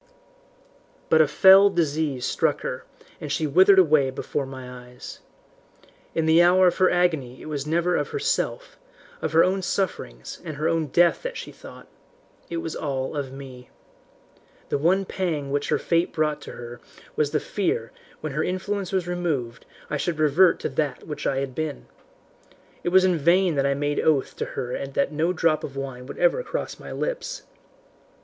"But 1.09 1.21
a 1.21 1.27
fell 1.27 1.69
disease 1.69 2.25
struck 2.25 2.61
her, 2.61 2.85
and 3.19 3.31
she 3.31 3.45
withered 3.45 3.77
away 3.77 4.09
before 4.09 4.47
my 4.47 4.87
eyes. 4.87 5.19
In 6.15 6.25
the 6.25 6.41
hour 6.41 6.65
of 6.65 6.77
her 6.77 6.89
agony 6.89 7.39
it 7.39 7.45
was 7.45 7.67
never 7.67 7.95
of 7.95 8.07
herself, 8.09 8.79
of 9.21 9.33
her 9.33 9.43
own 9.43 9.61
sufferings 9.61 10.41
and 10.43 10.55
her 10.57 10.67
own 10.67 10.87
death 10.87 11.21
that 11.21 11.37
she 11.37 11.51
thought. 11.51 11.87
It 12.49 12.57
was 12.57 12.75
all 12.75 13.15
of 13.15 13.31
me. 13.31 13.69
The 14.69 14.79
one 14.79 15.05
pang 15.05 15.51
which 15.51 15.69
her 15.69 15.77
fate 15.77 16.11
brought 16.11 16.41
to 16.41 16.53
her 16.53 16.81
was 17.15 17.29
the 17.29 17.39
fear 17.39 17.91
that 17.93 18.01
when 18.21 18.33
her 18.33 18.43
influence 18.43 18.91
was 18.91 19.07
removed 19.07 19.67
I 19.87 19.97
should 19.97 20.17
revert 20.17 20.59
to 20.61 20.69
that 20.69 21.05
which 21.05 21.27
I 21.27 21.37
had 21.41 21.53
been. 21.53 21.85
It 22.83 22.89
was 22.89 23.05
in 23.05 23.19
vain 23.19 23.53
that 23.53 23.67
I 23.67 23.75
made 23.75 23.99
oath 23.99 24.35
to 24.37 24.45
her 24.57 24.83
that 24.83 25.11
no 25.11 25.31
drop 25.31 25.63
of 25.63 25.77
wine 25.77 26.07
would 26.07 26.17
ever 26.17 26.41
cross 26.41 26.79
my 26.79 26.91
lips. 26.91 27.43